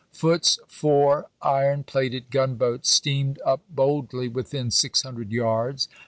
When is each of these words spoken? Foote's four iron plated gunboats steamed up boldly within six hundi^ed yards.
Foote's 0.11 0.57
four 0.67 1.29
iron 1.43 1.83
plated 1.83 2.31
gunboats 2.31 2.89
steamed 2.89 3.39
up 3.45 3.61
boldly 3.69 4.27
within 4.27 4.71
six 4.71 5.03
hundi^ed 5.03 5.31
yards. 5.31 5.87